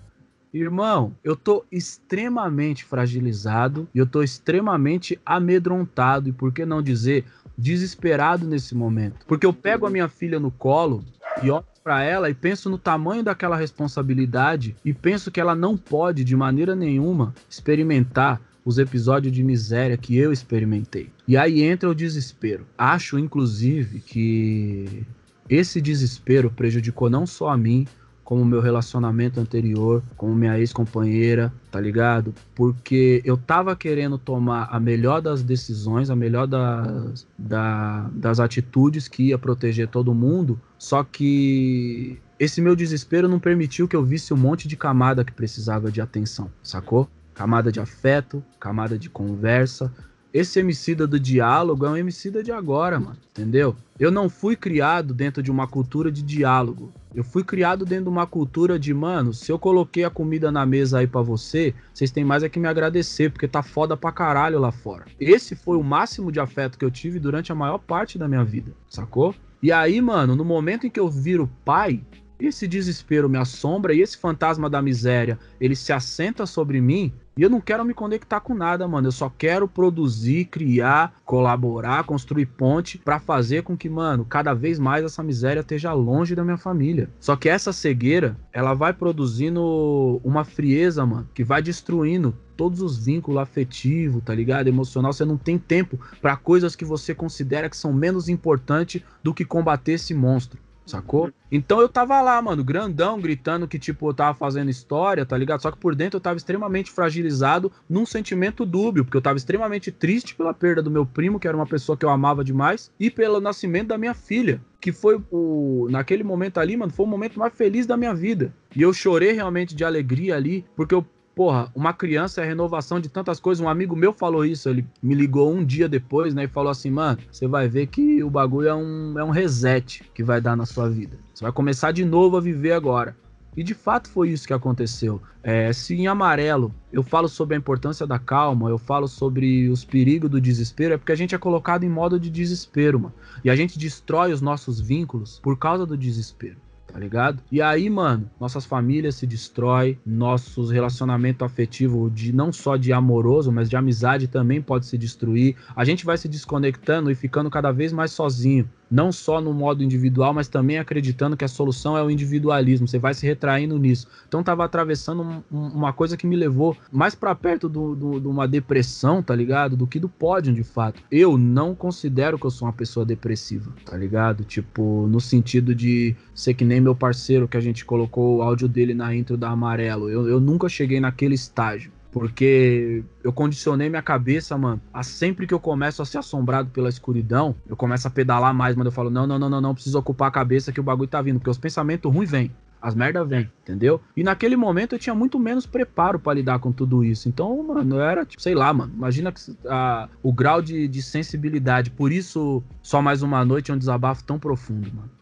[0.53, 7.23] Irmão, eu tô extremamente fragilizado e eu tô extremamente amedrontado e por que não dizer
[7.55, 9.25] desesperado nesse momento.
[9.27, 11.03] Porque eu pego a minha filha no colo
[11.43, 15.77] e olho para ela e penso no tamanho daquela responsabilidade e penso que ela não
[15.77, 21.09] pode de maneira nenhuma experimentar os episódios de miséria que eu experimentei.
[21.27, 22.65] E aí entra o desespero.
[22.77, 25.05] Acho inclusive que
[25.49, 27.87] esse desespero prejudicou não só a mim,
[28.29, 32.31] como meu relacionamento anterior, como minha ex-companheira, tá ligado?
[32.53, 39.07] Porque eu tava querendo tomar a melhor das decisões, a melhor das, da, das atitudes
[39.07, 44.31] que ia proteger todo mundo, só que esse meu desespero não permitiu que eu visse
[44.31, 47.09] um monte de camada que precisava de atenção, sacou?
[47.33, 49.91] camada de afeto, camada de conversa,
[50.33, 53.75] esse emicida do diálogo é um emicida de agora, mano, entendeu?
[53.99, 56.91] Eu não fui criado dentro de uma cultura de diálogo.
[57.13, 60.65] Eu fui criado dentro de uma cultura de, mano, se eu coloquei a comida na
[60.65, 64.11] mesa aí para você, vocês têm mais é que me agradecer, porque tá foda pra
[64.11, 65.05] caralho lá fora.
[65.19, 68.43] Esse foi o máximo de afeto que eu tive durante a maior parte da minha
[68.43, 69.33] vida, sacou?
[69.61, 72.01] E aí, mano, no momento em que eu viro pai,
[72.39, 77.41] esse desespero me assombra e esse fantasma da miséria, ele se assenta sobre mim e
[77.41, 79.07] eu não quero me conectar com nada, mano.
[79.07, 84.77] Eu só quero produzir, criar, colaborar, construir ponte para fazer com que, mano, cada vez
[84.77, 87.09] mais essa miséria esteja longe da minha família.
[87.17, 92.97] Só que essa cegueira, ela vai produzindo uma frieza, mano, que vai destruindo todos os
[92.97, 94.67] vínculos afetivos, tá ligado?
[94.67, 99.33] Emocional, você não tem tempo para coisas que você considera que são menos importantes do
[99.33, 101.31] que combater esse monstro sacou?
[101.51, 105.61] Então eu tava lá, mano, grandão, gritando que, tipo, eu tava fazendo história, tá ligado?
[105.61, 109.91] Só que por dentro eu tava extremamente fragilizado num sentimento dúbio, porque eu tava extremamente
[109.91, 113.09] triste pela perda do meu primo, que era uma pessoa que eu amava demais, e
[113.09, 115.87] pelo nascimento da minha filha, que foi o.
[115.89, 118.53] Naquele momento ali, mano, foi o momento mais feliz da minha vida.
[118.75, 121.05] E eu chorei realmente de alegria ali, porque eu
[121.39, 123.63] porra, uma criança é renovação de tantas coisas.
[123.63, 126.91] Um amigo meu falou isso, ele me ligou um dia depois, né, e falou assim,
[126.91, 130.57] mano, você vai ver que o bagulho é um, é um reset que vai dar
[130.57, 131.17] na sua vida.
[131.33, 133.15] Você vai começar de novo a viver agora.
[133.55, 135.21] E de fato foi isso que aconteceu.
[135.41, 139.85] É, se em amarelo eu falo sobre a importância da calma, eu falo sobre os
[139.85, 143.15] perigos do desespero, é porque a gente é colocado em modo de desespero, mano.
[143.45, 146.57] E a gente destrói os nossos vínculos por causa do desespero
[146.91, 147.41] tá ligado?
[147.51, 153.51] E aí, mano, nossas famílias se destrói, nossos relacionamento afetivo de não só de amoroso,
[153.51, 155.55] mas de amizade também pode se destruir.
[155.75, 159.83] A gente vai se desconectando e ficando cada vez mais sozinho não só no modo
[159.83, 162.87] individual, mas também acreditando que a solução é o individualismo.
[162.87, 164.07] Você vai se retraindo nisso.
[164.27, 168.47] Então tava atravessando um, um, uma coisa que me levou mais para perto de uma
[168.47, 169.75] depressão, tá ligado?
[169.75, 171.01] Do que do pódio, de fato.
[171.11, 174.43] Eu não considero que eu sou uma pessoa depressiva, tá ligado?
[174.43, 178.67] Tipo, no sentido de ser que nem meu parceiro que a gente colocou o áudio
[178.67, 180.09] dele na intro da Amarelo.
[180.09, 181.91] Eu, eu nunca cheguei naquele estágio.
[182.11, 186.89] Porque eu condicionei minha cabeça, mano, a sempre que eu começo a ser assombrado pela
[186.89, 189.99] escuridão, eu começo a pedalar mais, mas eu falo, não, não, não, não, não, preciso
[189.99, 192.51] ocupar a cabeça que o bagulho tá vindo, porque os pensamentos ruins vêm.
[192.81, 193.99] As merda vêm, entendeu?
[194.15, 197.27] E naquele momento eu tinha muito menos preparo para lidar com tudo isso.
[197.27, 198.93] Então, mano, era, tipo, sei lá, mano.
[198.95, 199.33] Imagina
[199.67, 201.91] a, o grau de, de sensibilidade.
[201.91, 205.18] Por isso, só mais uma noite é um desabafo tão profundo, mano.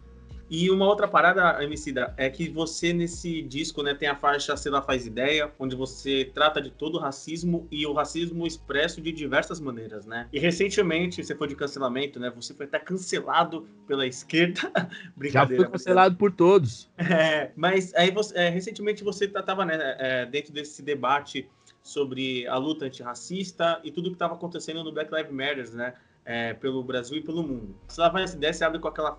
[0.49, 4.69] E uma outra parada, Emicida, é que você nesse disco, né, tem a faixa Se
[4.69, 9.12] Lá Faz Ideia, onde você trata de todo o racismo e o racismo expresso de
[9.12, 10.27] diversas maneiras, né?
[10.31, 12.31] E recentemente, você foi de cancelamento, né?
[12.36, 14.71] Você foi até cancelado pela esquerda.
[15.15, 15.63] Brincadeira.
[15.63, 16.89] Já foi cancelado por todos.
[16.97, 21.47] É, mas aí você, é, recentemente você estava né, é, dentro desse debate
[21.83, 25.93] sobre a luta antirracista e tudo que estava acontecendo no Black Lives Matter, né?
[26.27, 27.73] É, pelo Brasil e pelo mundo.
[27.87, 29.17] Se ela ideia, você abre com aquela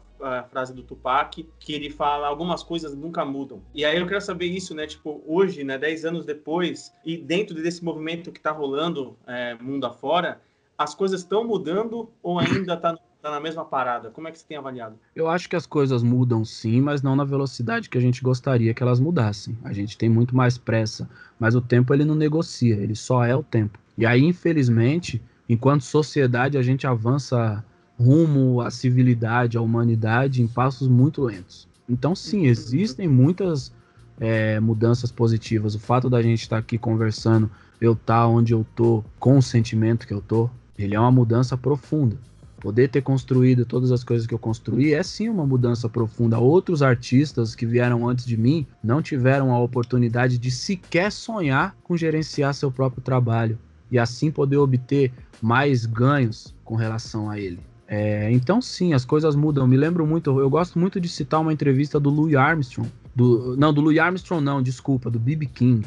[0.50, 3.62] frase do Tupac, que ele fala algumas coisas nunca mudam.
[3.74, 4.86] E aí eu quero saber isso, né?
[4.86, 9.86] Tipo, hoje, né, 10 anos depois, e dentro desse movimento que está rolando é, mundo
[9.86, 10.42] afora,
[10.76, 14.10] as coisas estão mudando ou ainda está tá na mesma parada?
[14.10, 14.96] Como é que você tem avaliado?
[15.16, 18.74] Eu acho que as coisas mudam sim, mas não na velocidade que a gente gostaria
[18.74, 19.56] que elas mudassem.
[19.64, 23.34] A gente tem muito mais pressa, mas o tempo ele não negocia, ele só é
[23.34, 23.78] o tempo.
[23.96, 27.64] E aí, infelizmente, enquanto sociedade, a gente avança
[27.98, 31.68] rumo à civilidade, à humanidade, em passos muito lentos.
[31.88, 33.72] Então, sim, existem muitas
[34.20, 35.74] é, mudanças positivas.
[35.74, 39.38] O fato da gente estar tá aqui conversando, eu estar tá onde eu tô, com
[39.38, 42.16] o sentimento que eu tô, ele é uma mudança profunda.
[42.60, 46.38] Poder ter construído todas as coisas que eu construí é sim uma mudança profunda.
[46.38, 51.96] Outros artistas que vieram antes de mim não tiveram a oportunidade de sequer sonhar com
[51.96, 53.58] gerenciar seu próprio trabalho
[53.90, 57.60] e assim poder obter mais ganhos com relação a ele.
[57.86, 59.66] É, então sim, as coisas mudam.
[59.66, 63.72] Me lembro muito, eu gosto muito de citar uma entrevista do Louis Armstrong, do, não,
[63.72, 65.46] do Louis Armstrong não, desculpa, do B.B.
[65.46, 65.86] King,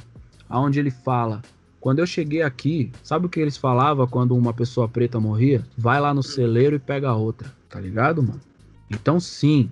[0.49, 1.41] aonde ele fala,
[1.79, 5.63] quando eu cheguei aqui, sabe o que eles falavam quando uma pessoa preta morria?
[5.77, 8.41] Vai lá no celeiro e pega outra, tá ligado, mano?
[8.89, 9.69] Então sim,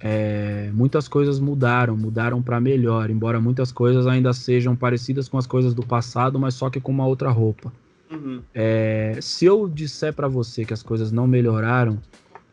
[0.00, 5.46] é, muitas coisas mudaram, mudaram para melhor, embora muitas coisas ainda sejam parecidas com as
[5.46, 7.72] coisas do passado, mas só que com uma outra roupa.
[8.10, 8.40] Uhum.
[8.54, 11.98] É, se eu disser para você que as coisas não melhoraram,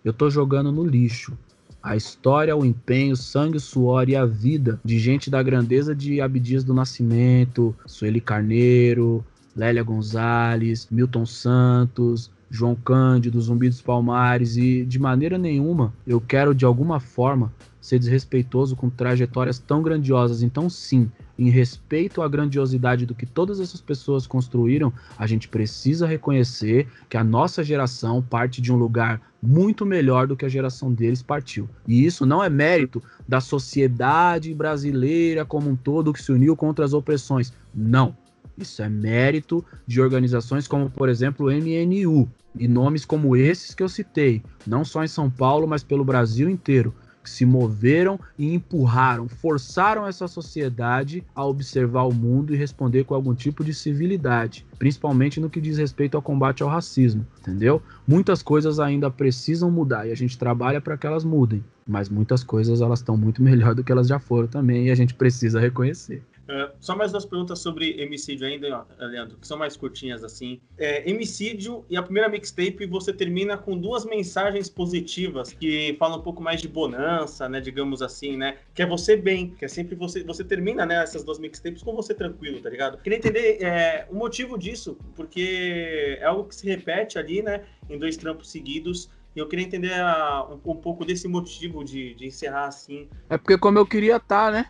[0.03, 1.37] eu tô jogando no lixo.
[1.81, 5.95] A história, o empenho, o sangue, o suor e a vida de gente da grandeza
[5.95, 9.23] de Abdias do Nascimento, Sueli Carneiro,
[9.55, 16.55] Lélia Gonzalez, Milton Santos, João Cândido, Zumbi dos Palmares e de maneira nenhuma eu quero
[16.55, 17.51] de alguma forma
[17.85, 20.41] ser desrespeitoso com trajetórias tão grandiosas.
[20.41, 26.07] Então, sim, em respeito à grandiosidade do que todas essas pessoas construíram, a gente precisa
[26.07, 30.91] reconhecer que a nossa geração parte de um lugar muito melhor do que a geração
[30.91, 31.69] deles partiu.
[31.87, 36.83] E isso não é mérito da sociedade brasileira como um todo que se uniu contra
[36.83, 37.53] as opressões.
[37.73, 38.17] Não.
[38.57, 43.83] Isso é mérito de organizações como, por exemplo, o MNU e nomes como esses que
[43.83, 46.93] eu citei, não só em São Paulo, mas pelo Brasil inteiro
[47.25, 53.15] que se moveram e empurraram, forçaram essa sociedade a observar o mundo e responder com
[53.15, 57.81] algum tipo de civilidade, principalmente no que diz respeito ao combate ao racismo, entendeu?
[58.07, 62.43] Muitas coisas ainda precisam mudar e a gente trabalha para que elas mudem, mas muitas
[62.43, 65.59] coisas elas estão muito melhor do que elas já foram também e a gente precisa
[65.59, 66.23] reconhecer.
[66.45, 70.61] Uh, só mais duas perguntas sobre Emicídio ainda, Leandro, que são mais curtinhas assim.
[70.77, 76.21] É, Emicídio e a primeira mixtape você termina com duas mensagens positivas que falam um
[76.21, 78.57] pouco mais de bonança, né, digamos assim, né?
[78.75, 81.95] Que é você bem, que é sempre você, você termina, né, essas duas mixtapes com
[81.95, 82.97] você tranquilo, tá ligado?
[82.99, 87.97] Queria entender é, o motivo disso, porque é algo que se repete ali, né, em
[87.97, 89.09] dois trampos seguidos.
[89.35, 93.09] E eu queria entender a, um, um, pouco desse motivo de, de encerrar assim.
[93.29, 94.69] É porque como eu queria estar, tá, né?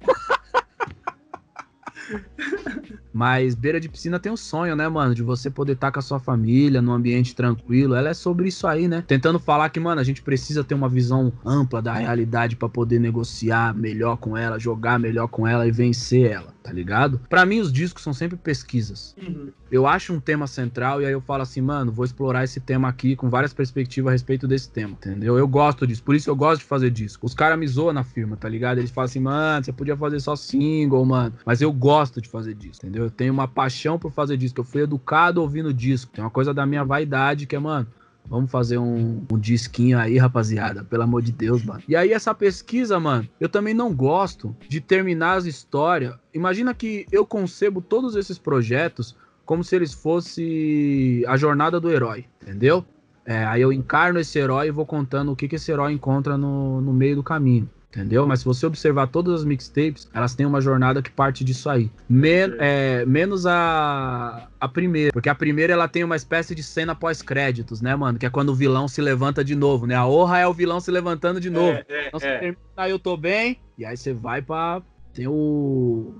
[3.12, 5.14] Mas beira de piscina tem um sonho, né, mano?
[5.14, 7.94] De você poder estar tá com a sua família num ambiente tranquilo.
[7.94, 9.04] Ela é sobre isso aí, né?
[9.06, 12.98] Tentando falar que, mano, a gente precisa ter uma visão ampla da realidade para poder
[12.98, 17.20] negociar melhor com ela, jogar melhor com ela e vencer ela, tá ligado?
[17.28, 19.14] Para mim, os discos são sempre pesquisas.
[19.20, 19.50] Uhum.
[19.70, 22.88] Eu acho um tema central e aí eu falo assim, mano, vou explorar esse tema
[22.88, 25.38] aqui com várias perspectivas a respeito desse tema, entendeu?
[25.38, 27.26] Eu gosto disso, por isso eu gosto de fazer disco.
[27.26, 28.78] Os caras me zoam na firma, tá ligado?
[28.78, 31.34] Eles falam assim, mano, você podia fazer só single, mano.
[31.44, 33.04] Mas eu gosto de fazer disco, entendeu?
[33.04, 34.60] Eu tenho uma paixão por fazer disco.
[34.60, 36.12] Eu fui educado ouvindo disco.
[36.12, 37.86] Tem uma coisa da minha vaidade que é, mano,
[38.26, 40.84] Vamos fazer um, um, disquinho aí, rapaziada.
[40.84, 41.82] Pelo amor de Deus, mano.
[41.86, 46.14] E aí, essa pesquisa, mano, eu também não gosto de terminar as histórias.
[46.32, 52.24] Imagina que eu concebo todos esses projetos como se eles fossem a jornada do herói,
[52.40, 52.84] entendeu?
[53.24, 56.36] É, aí eu encarno esse herói e vou contando o que, que esse herói encontra
[56.36, 58.26] no, no meio do caminho entendeu?
[58.26, 61.90] Mas se você observar todas as mixtapes, elas têm uma jornada que parte disso aí.
[62.08, 66.94] Men é, menos a, a primeira, porque a primeira ela tem uma espécie de cena
[66.94, 68.18] pós-créditos, né, mano?
[68.18, 69.94] Que é quando o vilão se levanta de novo, né?
[69.94, 71.72] A honra é o vilão se levantando de novo.
[71.72, 72.38] É, é, então você é.
[72.38, 74.80] termina, aí eu tô bem, e aí você vai pra.
[75.12, 76.14] Tem o.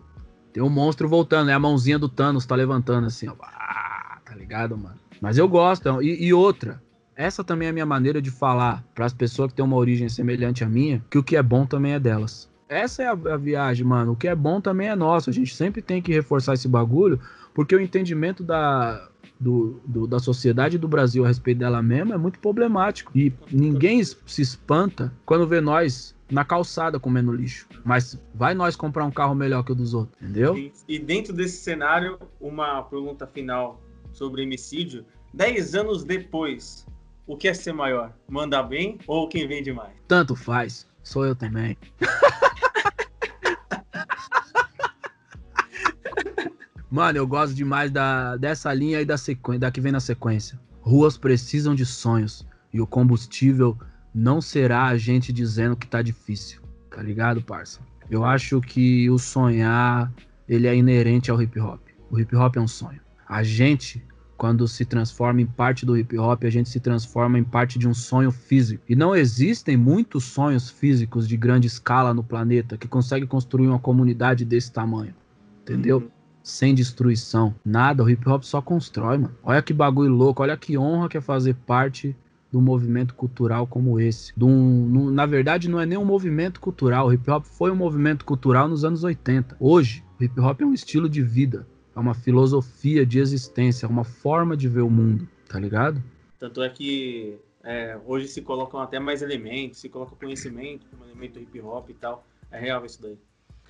[0.52, 1.54] Tem o monstro voltando, né?
[1.54, 3.34] A mãozinha do Thanos tá levantando assim, ó.
[3.42, 4.96] Ah, tá ligado, mano?
[5.18, 6.02] Mas eu gosto.
[6.02, 6.82] E, e outra,
[7.16, 10.08] essa também é a minha maneira de falar para as pessoas que têm uma origem
[10.08, 12.50] semelhante à minha, que o que é bom também é delas.
[12.68, 14.12] Essa é a, a, viagem, mano.
[14.12, 15.28] O que é bom também é nosso.
[15.28, 17.20] A gente sempre tem que reforçar esse bagulho,
[17.52, 22.18] porque o entendimento da, do, do, da sociedade do Brasil a respeito dela mesma é
[22.18, 23.12] muito problemático.
[23.14, 27.68] E ninguém se espanta quando vê nós na calçada comendo lixo.
[27.84, 30.56] Mas vai nós comprar um carro melhor que o dos outros, entendeu?
[30.56, 35.04] E, e dentro desse cenário, uma pergunta final sobre homicídio.
[35.34, 36.86] Dez anos depois,
[37.32, 38.12] o que é ser maior?
[38.28, 39.94] Mandar bem ou quem vende mais?
[40.06, 40.86] Tanto faz.
[41.02, 41.78] Sou eu também.
[46.90, 50.60] Mano, eu gosto demais da, dessa linha aí da sequência, da que vem na sequência.
[50.82, 53.78] Ruas precisam de sonhos e o combustível
[54.14, 56.60] não será a gente dizendo que tá difícil.
[56.90, 57.80] Tá ligado, parça?
[58.10, 60.12] Eu acho que o sonhar,
[60.46, 61.80] ele é inerente ao hip hop.
[62.10, 63.00] O hip hop é um sonho.
[63.26, 64.04] A gente
[64.42, 67.86] quando se transforma em parte do hip hop, a gente se transforma em parte de
[67.86, 68.82] um sonho físico.
[68.88, 73.78] E não existem muitos sonhos físicos de grande escala no planeta que conseguem construir uma
[73.78, 75.14] comunidade desse tamanho.
[75.62, 75.98] Entendeu?
[75.98, 76.08] Uhum.
[76.42, 77.54] Sem destruição.
[77.64, 79.32] Nada, o hip hop só constrói, mano.
[79.44, 82.16] Olha que bagulho louco, olha que honra que é fazer parte
[82.50, 84.32] de um movimento cultural como esse.
[84.36, 87.06] De um, na verdade, não é nem um movimento cultural.
[87.06, 89.56] O hip hop foi um movimento cultural nos anos 80.
[89.60, 93.88] Hoje, o hip hop é um estilo de vida é uma filosofia de existência, é
[93.88, 96.02] uma forma de ver o mundo, tá ligado?
[96.38, 101.38] Tanto é que é, hoje se colocam até mais elementos, se coloca conhecimento como elemento
[101.38, 102.26] hip hop e tal.
[102.50, 103.16] É real isso daí.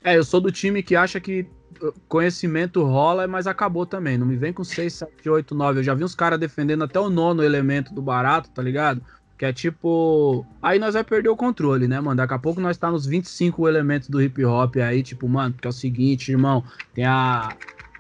[0.04, 1.46] É, eu sou do time que acha que
[1.80, 4.18] uh, conhecimento rola, mas acabou também.
[4.18, 5.80] Não me vem com 6, 7, 8, 9.
[5.80, 9.00] Eu já vi uns caras defendendo até o nono elemento do barato, tá ligado?
[9.38, 10.44] Que é tipo.
[10.61, 12.16] Aí nós vai perder o controle, né, mano?
[12.16, 15.68] Daqui a pouco nós tá nos 25 elementos do hip hop aí, tipo, mano, porque
[15.68, 17.57] é o seguinte, irmão, tem a,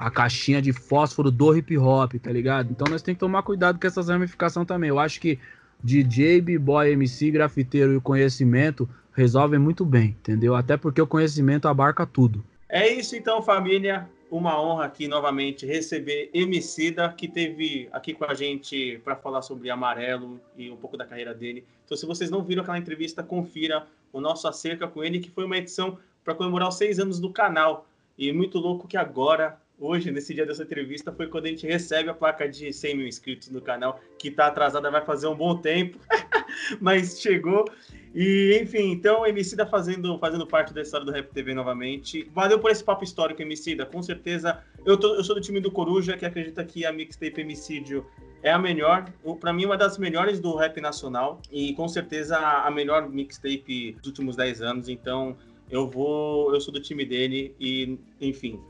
[0.06, 2.70] a caixinha de fósforo do hip hop, tá ligado?
[2.72, 4.88] Então nós temos que tomar cuidado com essas ramificações também.
[4.88, 5.38] Eu acho que
[5.82, 10.56] DJ, B-Boy, MC, grafiteiro e conhecimento resolvem muito bem, entendeu?
[10.56, 12.44] Até porque o conhecimento abarca tudo.
[12.68, 14.08] É isso então, família.
[14.28, 19.70] Uma honra aqui novamente receber Emicida, que teve aqui com a gente para falar sobre
[19.70, 21.64] Amarelo e um pouco da carreira dele.
[21.84, 25.44] Então, se vocês não viram aquela entrevista, confira o nosso acerca com ele, que foi
[25.44, 27.86] uma edição para comemorar os seis anos do canal.
[28.16, 32.08] E muito louco que agora, hoje, nesse dia dessa entrevista, foi quando a gente recebe
[32.08, 35.56] a placa de 100 mil inscritos no canal, que tá atrasada, vai fazer um bom
[35.56, 35.98] tempo,
[36.80, 37.64] mas chegou.
[38.14, 42.30] E, enfim, então, Emicida fazendo, fazendo parte da história do Rap TV novamente.
[42.32, 43.84] Valeu por esse papo histórico, Emicida.
[43.84, 47.40] Com certeza, eu, tô, eu sou do time do Coruja, que acredita que a mixtape
[47.40, 48.06] Emicídio
[48.42, 49.10] é a melhor,
[49.40, 51.40] para mim, uma das melhores do rap nacional.
[51.50, 54.88] E, com certeza, a melhor mixtape dos últimos 10 anos.
[54.88, 55.36] Então,
[55.70, 58.60] eu vou, eu sou do time dele e, enfim.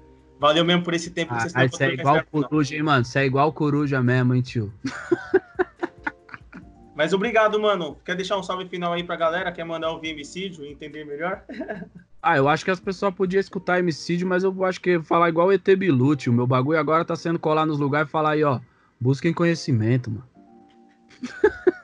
[0.42, 3.04] Valeu mesmo por esse tempo ah, que vocês estão Você é igual coruja, hein, mano?
[3.04, 4.74] Você é igual coruja mesmo, hein, tio?
[6.96, 7.96] Mas obrigado, mano.
[8.04, 9.52] Quer deixar um salve final aí pra galera?
[9.52, 11.44] Quer mandar ouvir Emicídio e entender melhor?
[12.20, 15.46] ah, eu acho que as pessoas podiam escutar Emicídio, mas eu acho que falar igual
[15.46, 18.42] o ET Bilu, O meu bagulho agora tá sendo colar nos lugares e falar aí,
[18.42, 18.58] ó.
[19.00, 20.28] Busquem conhecimento, mano.